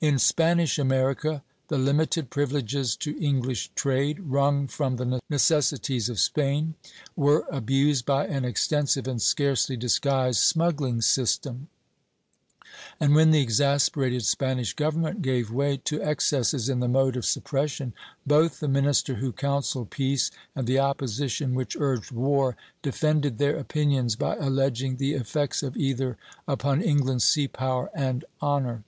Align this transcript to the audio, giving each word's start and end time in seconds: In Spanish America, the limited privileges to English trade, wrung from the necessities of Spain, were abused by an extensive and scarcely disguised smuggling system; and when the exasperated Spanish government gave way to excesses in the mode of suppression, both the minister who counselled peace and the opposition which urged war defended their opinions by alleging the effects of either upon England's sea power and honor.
In 0.00 0.18
Spanish 0.18 0.80
America, 0.80 1.44
the 1.68 1.78
limited 1.78 2.28
privileges 2.28 2.96
to 2.96 3.16
English 3.24 3.70
trade, 3.76 4.18
wrung 4.18 4.66
from 4.66 4.96
the 4.96 5.20
necessities 5.30 6.08
of 6.08 6.18
Spain, 6.18 6.74
were 7.14 7.44
abused 7.52 8.04
by 8.04 8.26
an 8.26 8.44
extensive 8.44 9.06
and 9.06 9.22
scarcely 9.22 9.76
disguised 9.76 10.40
smuggling 10.40 11.00
system; 11.00 11.68
and 12.98 13.14
when 13.14 13.30
the 13.30 13.40
exasperated 13.40 14.24
Spanish 14.24 14.72
government 14.74 15.22
gave 15.22 15.52
way 15.52 15.76
to 15.76 16.02
excesses 16.02 16.68
in 16.68 16.80
the 16.80 16.88
mode 16.88 17.14
of 17.16 17.24
suppression, 17.24 17.92
both 18.26 18.58
the 18.58 18.66
minister 18.66 19.14
who 19.14 19.30
counselled 19.32 19.90
peace 19.90 20.32
and 20.56 20.66
the 20.66 20.80
opposition 20.80 21.54
which 21.54 21.76
urged 21.78 22.10
war 22.10 22.56
defended 22.82 23.38
their 23.38 23.56
opinions 23.56 24.16
by 24.16 24.34
alleging 24.34 24.96
the 24.96 25.12
effects 25.12 25.62
of 25.62 25.76
either 25.76 26.16
upon 26.48 26.82
England's 26.82 27.24
sea 27.24 27.46
power 27.46 27.88
and 27.94 28.24
honor. 28.40 28.82